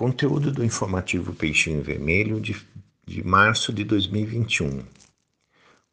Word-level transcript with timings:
Conteúdo 0.00 0.50
do 0.50 0.64
informativo 0.64 1.34
Peixinho 1.34 1.82
Vermelho 1.82 2.40
de, 2.40 2.56
de 3.06 3.22
março 3.22 3.70
de 3.70 3.84
2021. 3.84 4.82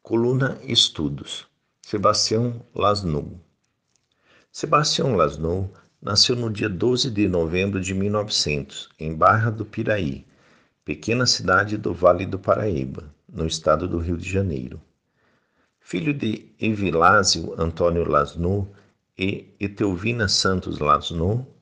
Coluna 0.02 0.58
Estudos. 0.62 1.46
Sebastião 1.82 2.64
Lasnou. 2.74 3.38
Sebastião 4.50 5.14
Lasnou 5.14 5.70
nasceu 6.00 6.34
no 6.34 6.50
dia 6.50 6.70
12 6.70 7.10
de 7.10 7.28
novembro 7.28 7.82
de 7.82 7.92
1900, 7.92 8.88
em 8.98 9.14
Barra 9.14 9.50
do 9.50 9.66
Piraí, 9.66 10.24
pequena 10.86 11.26
cidade 11.26 11.76
do 11.76 11.92
Vale 11.92 12.24
do 12.24 12.38
Paraíba, 12.38 13.14
no 13.30 13.46
estado 13.46 13.86
do 13.86 13.98
Rio 13.98 14.16
de 14.16 14.26
Janeiro. 14.26 14.80
Filho 15.78 16.14
de 16.14 16.50
Evilásio 16.58 17.54
Antônio 17.60 18.08
Lasnou 18.08 18.72
e 19.18 19.54
Etelvina 19.60 20.28
Santos 20.28 20.78
Lasnou, 20.78 21.57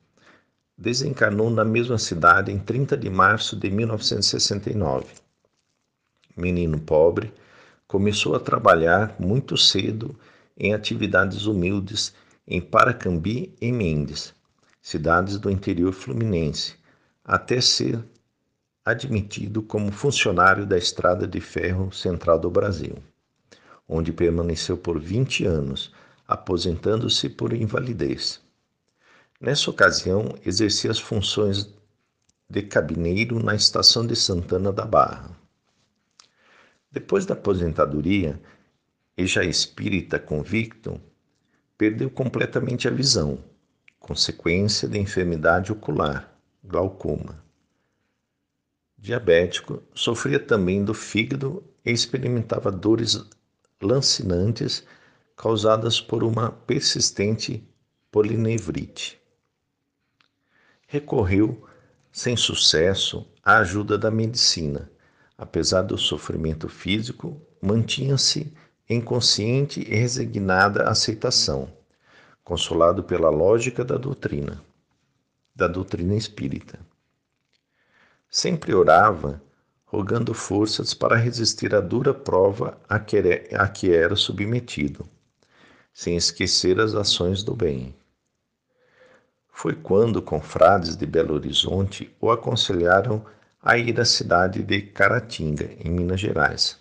desencarnou 0.76 1.48
na 1.50 1.64
mesma 1.64 1.98
cidade 1.98 2.52
em 2.52 2.58
30 2.58 2.96
de 2.96 3.08
março 3.08 3.56
de 3.56 3.70
1969. 3.70 5.06
Menino 6.36 6.78
pobre, 6.78 7.32
começou 7.88 8.34
a 8.34 8.40
trabalhar 8.40 9.16
muito 9.18 9.56
cedo 9.56 10.14
em 10.56 10.74
atividades 10.74 11.46
humildes 11.46 12.14
em 12.46 12.60
Paracambi 12.60 13.54
e 13.60 13.72
Mendes, 13.72 14.34
cidades 14.82 15.38
do 15.38 15.50
interior 15.50 15.92
fluminense, 15.92 16.74
até 17.24 17.60
ser 17.60 18.04
admitido 18.84 19.62
como 19.62 19.90
funcionário 19.90 20.64
da 20.64 20.76
Estrada 20.76 21.26
de 21.26 21.40
Ferro 21.40 21.90
Central 21.90 22.38
do 22.38 22.50
Brasil, 22.50 22.96
onde 23.88 24.12
permaneceu 24.12 24.76
por 24.76 25.00
20 25.00 25.44
anos, 25.44 25.92
aposentando-se 26.28 27.28
por 27.28 27.52
invalidez. 27.52 28.45
Nessa 29.38 29.70
ocasião, 29.70 30.34
exercia 30.46 30.90
as 30.90 30.98
funções 30.98 31.70
de 32.48 32.62
cabineiro 32.62 33.38
na 33.38 33.54
estação 33.54 34.06
de 34.06 34.16
Santana 34.16 34.72
da 34.72 34.86
Barra. 34.86 35.36
Depois 36.90 37.26
da 37.26 37.34
aposentadoria, 37.34 38.40
e 39.14 39.26
já 39.26 39.44
espírita 39.44 40.18
convicto, 40.18 40.98
perdeu 41.76 42.08
completamente 42.08 42.88
a 42.88 42.90
visão, 42.90 43.38
consequência 43.98 44.88
da 44.88 44.96
enfermidade 44.96 45.70
ocular, 45.70 46.34
glaucoma. 46.64 47.44
Diabético, 48.96 49.82
sofria 49.94 50.40
também 50.40 50.82
do 50.82 50.94
fígado 50.94 51.62
e 51.84 51.90
experimentava 51.90 52.72
dores 52.72 53.22
lancinantes 53.82 54.82
causadas 55.36 56.00
por 56.00 56.24
uma 56.24 56.50
persistente 56.50 57.62
polinevrite 58.10 59.25
recorreu, 60.86 61.66
sem 62.12 62.36
sucesso, 62.36 63.26
à 63.42 63.58
ajuda 63.58 63.98
da 63.98 64.10
medicina. 64.10 64.90
Apesar 65.36 65.82
do 65.82 65.98
sofrimento 65.98 66.68
físico, 66.68 67.40
mantinha-se 67.60 68.52
em 68.88 69.00
consciente 69.00 69.80
e 69.80 69.94
resignada 69.94 70.88
aceitação, 70.88 71.68
consolado 72.42 73.02
pela 73.02 73.28
lógica 73.28 73.84
da 73.84 73.96
doutrina, 73.96 74.62
da 75.54 75.66
doutrina 75.66 76.14
espírita. 76.14 76.78
Sempre 78.30 78.74
orava, 78.74 79.42
rogando 79.84 80.32
forças 80.32 80.94
para 80.94 81.16
resistir 81.16 81.74
à 81.74 81.80
dura 81.80 82.14
prova 82.14 82.78
a 82.88 82.98
que 82.98 83.90
era 83.92 84.16
submetido, 84.16 85.08
sem 85.92 86.16
esquecer 86.16 86.80
as 86.80 86.94
ações 86.94 87.42
do 87.42 87.54
bem. 87.54 87.94
Foi 89.58 89.74
quando 89.74 90.20
confrades 90.20 90.98
de 90.98 91.06
Belo 91.06 91.32
Horizonte 91.32 92.14
o 92.20 92.30
aconselharam 92.30 93.24
a 93.62 93.78
ir 93.78 93.98
à 93.98 94.04
cidade 94.04 94.62
de 94.62 94.82
Caratinga, 94.82 95.70
em 95.82 95.90
Minas 95.90 96.20
Gerais. 96.20 96.78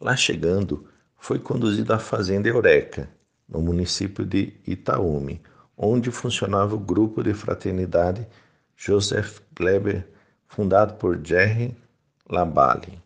Lá 0.00 0.16
chegando, 0.16 0.88
foi 1.18 1.38
conduzido 1.38 1.92
à 1.92 1.98
fazenda 1.98 2.48
Eureka, 2.48 3.10
no 3.46 3.60
município 3.60 4.24
de 4.24 4.54
Itaúme, 4.66 5.42
onde 5.76 6.10
funcionava 6.10 6.76
o 6.76 6.80
grupo 6.80 7.22
de 7.22 7.34
fraternidade 7.34 8.26
Joseph 8.74 9.40
Kleber, 9.54 10.08
fundado 10.46 10.94
por 10.94 11.20
Jerry 11.22 11.76
Laballe 12.26 13.02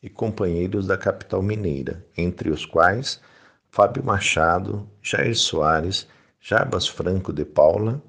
e 0.00 0.08
companheiros 0.08 0.86
da 0.86 0.96
capital 0.96 1.42
mineira, 1.42 2.06
entre 2.16 2.48
os 2.48 2.64
quais 2.64 3.20
Fábio 3.68 4.04
Machado, 4.04 4.88
Jair 5.02 5.36
Soares 5.36 6.06
Jarbas 6.48 6.86
Franco 6.86 7.32
de 7.32 7.44
Paula, 7.44 8.00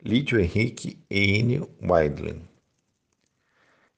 Lídio 0.00 0.38
Henrique 0.38 0.96
e 1.10 1.40
Enio 1.40 1.68
Weidlin. 1.82 2.40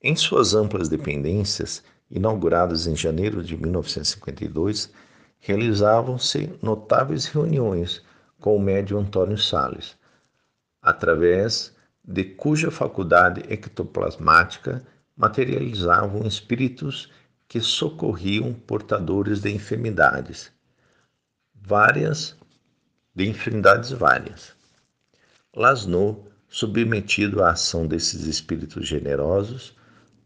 Em 0.03 0.17
suas 0.17 0.55
amplas 0.55 0.89
dependências, 0.89 1.85
inauguradas 2.11 2.87
em 2.87 2.97
janeiro 2.97 3.45
de 3.45 3.55
1952, 3.55 4.91
realizavam-se 5.39 6.59
notáveis 6.63 7.27
reuniões 7.27 8.03
com 8.41 8.57
o 8.57 8.59
médium 8.59 9.01
Antônio 9.01 9.37
Sales, 9.37 9.95
através 10.81 11.77
de 12.03 12.25
cuja 12.25 12.71
faculdade 12.71 13.43
ectoplasmática 13.53 14.83
materializavam 15.15 16.27
espíritos 16.27 17.13
que 17.47 17.61
socorriam 17.61 18.55
portadores 18.55 19.43
de 19.43 19.51
enfermidades, 19.51 20.51
várias 21.55 22.35
de 23.17 23.27
enfermidades 23.27 23.93
várias. 23.93 24.53
Lasnou, 25.55 26.29
submetido 26.51 27.43
à 27.43 27.53
ação 27.53 27.87
desses 27.87 28.27
espíritos 28.27 28.87
generosos, 28.87 29.75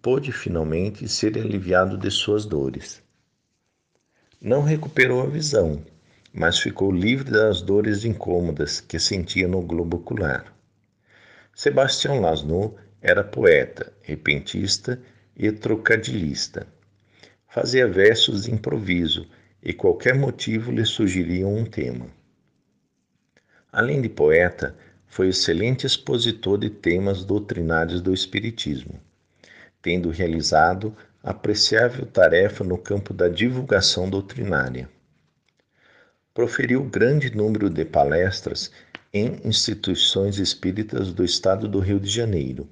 pôde 0.03 0.33
finalmente 0.33 1.07
ser 1.07 1.39
aliviado 1.39 1.97
de 1.97 2.11
suas 2.11 2.45
dores. 2.45 3.01
Não 4.43 4.65
recuperou 4.65 5.23
a 5.23 5.27
visão, 5.27 5.85
mas 6.35 6.59
ficou 6.59 6.91
livre 6.91 7.31
das 7.31 7.63
dores 7.63 8.05
incômodas 8.05 8.81
que 8.81 8.99
sentia 8.99 9.47
no 9.47 9.63
globo 9.63 9.99
ocular. 9.99 10.53
Sebastião 11.55 12.21
Lasnou 12.21 12.77
era 13.01 13.23
poeta, 13.23 13.93
repentista 14.03 15.01
e 15.37 15.53
trocadilhista. 15.53 16.67
Fazia 17.47 17.87
versos 17.87 18.45
de 18.45 18.51
improviso 18.51 19.29
e 19.63 19.73
qualquer 19.73 20.17
motivo 20.17 20.73
lhe 20.73 20.85
sugeria 20.85 21.47
um 21.47 21.65
tema. 21.65 22.20
Além 23.73 24.01
de 24.01 24.09
poeta, 24.09 24.75
foi 25.07 25.29
excelente 25.29 25.87
expositor 25.87 26.59
de 26.59 26.71
temas 26.71 27.25
doutrinários 27.25 28.01
do 28.01 28.13
Espiritismo, 28.13 29.01
tendo 29.81 30.11
realizado 30.11 30.97
apreciável 31.23 32.07
tarefa 32.07 32.65
no 32.65 32.79
campo 32.79 33.13
da 33.13 33.29
divulgação 33.29 34.09
doutrinária. 34.09 34.89
Proferiu 36.33 36.83
grande 36.85 37.35
número 37.37 37.69
de 37.69 37.85
palestras 37.85 38.71
em 39.13 39.41
instituições 39.45 40.39
espíritas 40.39 41.13
do 41.13 41.25
estado 41.25 41.69
do 41.69 41.81
Rio 41.81 42.01
de 42.01 42.09
Janeiro 42.09 42.69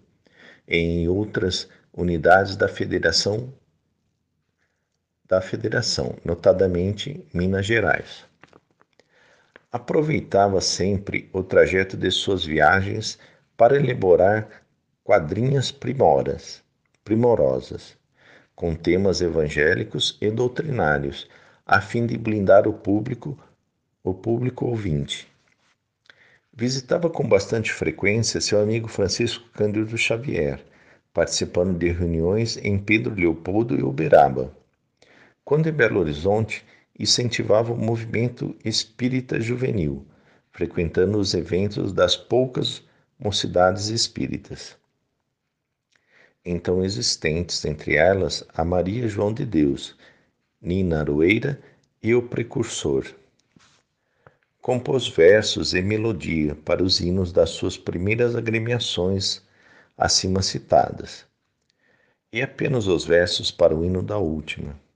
e 0.66 0.76
em 0.76 1.08
outras 1.08 1.69
unidades 1.92 2.56
da 2.56 2.69
Federação 2.69 3.53
da 5.28 5.41
Federação, 5.42 6.16
notadamente 6.25 7.22
Minas 7.34 7.66
Gerais. 7.66 8.25
Aproveitava 9.71 10.62
sempre 10.62 11.29
o 11.31 11.43
trajeto 11.43 11.95
de 11.95 12.11
suas 12.11 12.43
viagens 12.43 13.19
para 13.55 13.77
elaborar 13.77 14.49
quadrinhas 15.05 15.71
primoras, 15.71 16.62
primorosas, 17.05 17.95
com 18.55 18.75
temas 18.75 19.21
evangélicos 19.21 20.17
e 20.23 20.31
doutrinários, 20.31 21.29
a 21.67 21.83
fim 21.83 22.06
de 22.06 22.17
blindar 22.17 22.67
o 22.67 22.73
público, 22.73 23.39
o 24.03 24.15
público 24.15 24.65
ouvinte. 24.65 25.31
Visitava 26.50 27.11
com 27.11 27.29
bastante 27.29 27.71
frequência 27.71 28.41
seu 28.41 28.62
amigo 28.62 28.88
Francisco 28.88 29.50
Cândido 29.50 29.99
Xavier, 29.99 30.64
participando 31.12 31.76
de 31.79 31.91
reuniões 31.91 32.56
em 32.56 32.79
Pedro 32.79 33.14
Leopoldo 33.14 33.79
e 33.79 33.82
Uberaba. 33.82 34.50
Quando 35.44 35.69
em 35.69 35.73
Belo 35.73 36.00
Horizonte, 36.00 36.64
incentivava 36.99 37.73
o 37.73 37.77
movimento 37.77 38.56
espírita 38.65 39.41
juvenil, 39.41 40.05
frequentando 40.50 41.19
os 41.19 41.33
eventos 41.33 41.93
das 41.93 42.17
poucas 42.17 42.83
mocidades 43.19 43.89
espíritas. 43.89 44.77
Então 46.45 46.85
existentes, 46.85 47.65
entre 47.65 47.95
elas 47.95 48.43
a 48.53 48.65
Maria 48.65 49.06
João 49.06 49.33
de 49.33 49.47
Deus, 49.47 49.97
Nina 50.61 51.00
Aroeira 51.00 51.61
e 52.03 52.15
o 52.15 52.23
Precursor. 52.23 53.06
Compôs 54.61 55.06
versos 55.06 55.75
e 55.75 55.81
melodia 55.81 56.55
para 56.56 56.83
os 56.83 57.00
hinos 57.00 57.33
das 57.33 57.50
suas 57.50 57.77
primeiras 57.77 58.35
agremiações 58.35 59.41
acima 59.97 60.43
citadas, 60.43 61.25
e 62.33 62.43
apenas 62.43 62.87
os 62.87 63.05
versos 63.05 63.50
para 63.50 63.75
o 63.75 63.85
hino 63.85 64.03
da 64.03 64.19
última 64.19 64.88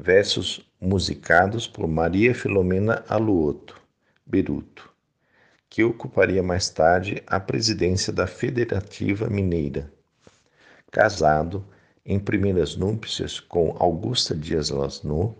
versos 0.00 0.64
musicados 0.80 1.66
por 1.66 1.88
Maria 1.88 2.34
Filomena 2.34 3.04
Aluoto, 3.08 3.80
Beruto, 4.24 4.88
que 5.68 5.82
ocuparia 5.82 6.42
mais 6.42 6.70
tarde 6.70 7.22
a 7.26 7.40
presidência 7.40 8.12
da 8.12 8.26
Federativa 8.26 9.28
Mineira. 9.28 9.92
Casado 10.90 11.64
em 12.06 12.18
primeiras 12.18 12.76
núpcias 12.76 13.40
com 13.40 13.76
Augusta 13.78 14.34
Dias 14.34 14.70
Lasno, 14.70 15.36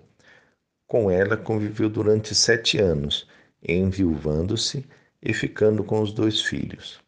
com 0.87 1.11
ela 1.11 1.37
conviveu 1.37 1.89
durante 1.89 2.35
sete 2.35 2.79
anos, 2.79 3.29
enviuvando-se 3.67 4.85
e 5.23 5.33
ficando 5.33 5.85
com 5.85 6.03
os 6.03 6.13
dois 6.13 6.43
filhos. 6.43 7.01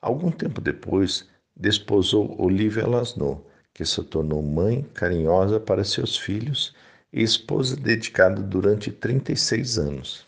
Algum 0.00 0.30
tempo 0.30 0.60
depois, 0.60 1.28
desposou 1.54 2.40
Olivia 2.40 2.86
Lasno, 2.86 3.44
que 3.72 3.84
se 3.84 4.02
tornou 4.02 4.42
mãe 4.42 4.82
carinhosa 4.94 5.60
para 5.60 5.84
seus 5.84 6.16
filhos 6.16 6.74
e 7.12 7.22
esposa 7.22 7.76
dedicada 7.76 8.42
durante 8.42 8.90
36 8.90 9.78
anos. 9.78 10.26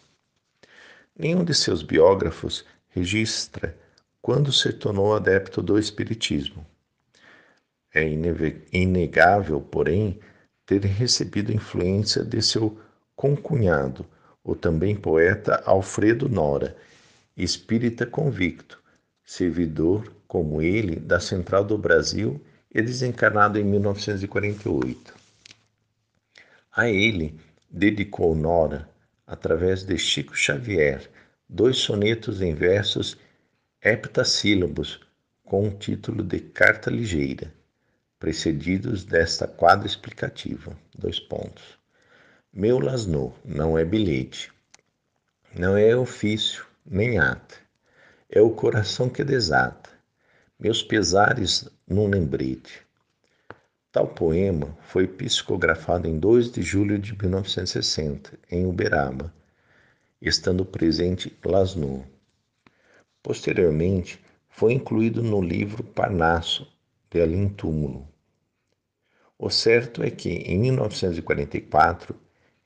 Nenhum 1.19 1.45
de 1.45 1.55
seus 1.55 1.83
biógrafos 1.83 2.65
registra 2.89 3.77
quando 4.23 4.53
se 4.53 4.73
tornou 4.73 5.15
adepto 5.15 5.63
do 5.63 5.79
Espiritismo. 5.79 6.65
É 7.93 8.07
inegável, 8.73 9.61
porém, 9.61 10.21
ter 10.65 10.85
recebido 10.85 11.53
influência 11.53 12.23
de 12.23 12.41
seu 12.41 12.79
concunhado, 13.17 14.07
o 14.45 14.55
também 14.55 14.95
poeta 14.95 15.63
Alfredo 15.67 16.29
Nora, 16.29 16.77
espírita 17.37 18.07
convicto, 18.07 18.81
servidor, 19.25 20.13
como 20.29 20.63
ele, 20.63 20.97
da 20.97 21.19
Central 21.19 21.65
do 21.65 21.77
Brasil 21.77 22.41
e 22.73 22.81
desencarnado 22.81 23.59
em 23.59 23.65
1948. 23.65 25.15
A 26.73 26.89
ele 26.89 27.39
dedicou 27.69 28.35
Nora, 28.35 28.89
através 29.27 29.83
de 29.83 29.99
Chico 29.99 30.37
Xavier, 30.37 31.11
dois 31.49 31.79
sonetos 31.79 32.41
em 32.41 32.55
versos 32.55 33.17
heptassílabos 33.83 35.01
com 35.45 35.67
o 35.67 35.71
título 35.71 36.23
de 36.23 36.39
Carta 36.39 36.91
Ligeira, 36.91 37.53
precedidos 38.19 39.05
desta 39.05 39.49
quadra 39.49 39.87
explicativa. 39.87 40.77
Dois 40.97 41.19
pontos. 41.19 41.79
Meu 42.53 42.79
lasno 42.79 43.35
não 43.45 43.77
é 43.79 43.85
bilhete, 43.85 44.53
não 45.57 45.77
é 45.77 45.97
ofício 45.97 46.67
nem 46.85 47.19
ata, 47.19 47.57
é 48.29 48.41
o 48.41 48.51
coração 48.51 49.09
que 49.09 49.25
desata, 49.25 49.91
meus 50.61 50.83
pesares 50.83 51.67
num 51.89 52.07
lembrete. 52.07 52.83
Tal 53.91 54.07
poema 54.07 54.77
foi 54.83 55.09
psicografado 55.09 56.07
em 56.07 56.19
2 56.19 56.53
de 56.53 56.61
julho 56.61 56.99
de 56.99 57.17
1960, 57.17 58.39
em 58.51 58.67
Uberaba, 58.67 59.33
estando 60.21 60.67
presente 60.67 61.35
Lasno. 61.43 62.07
Posteriormente, 63.23 64.21
foi 64.51 64.75
incluído 64.75 65.23
no 65.23 65.41
livro 65.41 65.83
Parnasso, 65.83 66.71
de 67.11 67.23
Alim 67.23 67.49
Túmulo. 67.49 68.07
O 69.39 69.49
certo 69.49 70.03
é 70.03 70.11
que, 70.11 70.29
em 70.29 70.59
1944, 70.59 72.15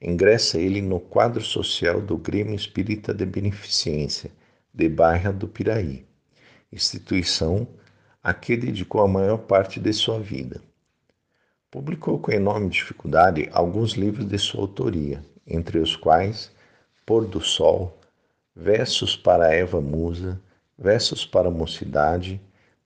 ingressa 0.03 0.59
ele 0.59 0.83
no 0.83 0.99
quadro 0.99 1.43
social 1.45 2.01
do 2.03 2.19
Grêmio 2.19 2.57
Espírita 2.57 3.15
de 3.15 3.25
Beneficência, 3.25 4.33
de 4.75 4.89
Barra 4.89 5.33
do 5.33 5.47
Piraí, 5.47 6.05
instituição 6.73 7.69
a 8.25 8.33
que 8.33 8.57
dedicou 8.57 9.03
a 9.03 9.09
maior 9.09 9.37
parte 9.37 9.79
de 9.79 9.93
sua 9.93 10.19
vida. 10.19 10.59
Publicou 11.71 12.19
com 12.19 12.33
enorme 12.33 12.71
dificuldade 12.71 13.51
alguns 13.53 13.93
livros 13.93 14.25
de 14.25 14.39
sua 14.39 14.63
autoria, 14.63 15.23
entre 15.47 15.79
os 15.79 15.95
quais 15.95 16.51
Pôr 17.05 17.27
do 17.27 17.43
Sol, 17.43 17.99
Versos 18.57 19.15
para 19.15 19.53
Eva 19.53 19.79
Musa, 19.79 20.41
Versos 20.79 21.27
para 21.27 21.49
a 21.49 21.51
Mocidade, 21.51 22.41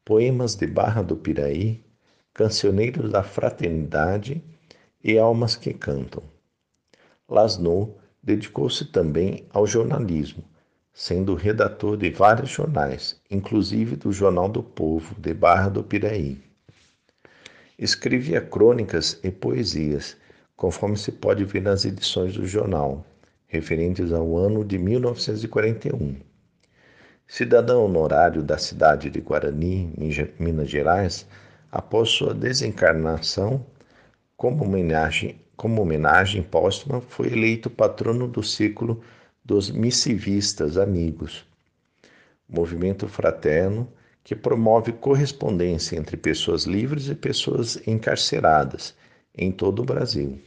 Poemas 0.04 0.56
de 0.56 0.66
Barra 0.66 1.02
do 1.02 1.16
Piraí, 1.16 1.84
Cancioneiros 2.34 3.12
da 3.12 3.22
Fraternidade 3.22 4.42
e 5.04 5.18
Almas 5.18 5.54
que 5.54 5.72
Cantam. 5.72 6.24
Lasno 7.28 7.94
dedicou-se 8.20 8.86
também 8.86 9.46
ao 9.50 9.68
jornalismo, 9.68 10.42
sendo 10.98 11.36
redator 11.36 11.96
de 11.96 12.10
vários 12.10 12.50
jornais, 12.50 13.20
inclusive 13.30 13.94
do 13.94 14.10
Jornal 14.10 14.48
do 14.48 14.64
Povo 14.64 15.14
de 15.16 15.32
Barra 15.32 15.68
do 15.68 15.84
Piraí. 15.84 16.42
Escrevia 17.78 18.40
crônicas 18.40 19.16
e 19.22 19.30
poesias, 19.30 20.16
conforme 20.56 20.96
se 20.96 21.12
pode 21.12 21.44
ver 21.44 21.62
nas 21.62 21.84
edições 21.84 22.34
do 22.34 22.44
jornal, 22.44 23.06
referentes 23.46 24.12
ao 24.12 24.36
ano 24.36 24.64
de 24.64 24.76
1941. 24.76 26.16
Cidadão 27.28 27.84
honorário 27.84 28.42
da 28.42 28.58
cidade 28.58 29.08
de 29.08 29.20
Guarani, 29.20 29.94
Minas 30.36 30.68
Gerais, 30.68 31.28
após 31.70 32.08
sua 32.08 32.34
desencarnação, 32.34 33.64
como 34.36 34.64
homenagem, 34.64 35.40
como 35.56 35.80
homenagem 35.80 36.42
póstuma, 36.42 37.00
foi 37.00 37.28
eleito 37.28 37.70
patrono 37.70 38.26
do 38.26 38.42
círculo 38.42 39.00
dos 39.48 39.70
missivistas 39.70 40.76
amigos, 40.76 41.42
movimento 42.46 43.08
fraterno 43.08 43.90
que 44.22 44.36
promove 44.36 44.92
correspondência 44.92 45.96
entre 45.96 46.18
pessoas 46.18 46.64
livres 46.64 47.08
e 47.08 47.14
pessoas 47.14 47.80
encarceradas 47.88 48.94
em 49.34 49.50
todo 49.50 49.80
o 49.80 49.86
Brasil. 49.86 50.38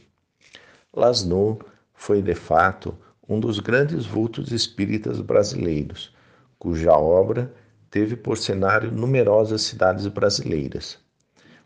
Lasno 0.94 1.58
foi, 1.92 2.22
de 2.22 2.36
fato, 2.36 2.96
um 3.28 3.40
dos 3.40 3.58
grandes 3.58 4.06
vultos 4.06 4.52
espíritas 4.52 5.20
brasileiros, 5.20 6.14
cuja 6.56 6.92
obra 6.92 7.52
teve 7.90 8.14
por 8.14 8.38
cenário 8.38 8.92
numerosas 8.92 9.62
cidades 9.62 10.06
brasileiras, 10.06 10.96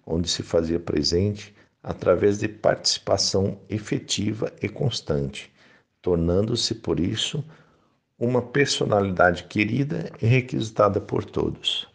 onde 0.07 0.27
se 0.27 0.43
fazia 0.43 0.81
presente 0.81 1.55
através 1.83 2.39
de 2.39 2.49
participação 2.49 3.61
efetiva 3.69 4.51
e 4.63 4.71
constante, 4.71 5.55
tornando-se, 6.07 6.73
por 6.77 7.01
isso, 7.01 7.45
uma 8.17 8.41
personalidade 8.41 9.45
querida 9.45 10.13
e 10.23 10.27
requisitada 10.27 11.01
por 11.01 11.25
todos. 11.25 11.89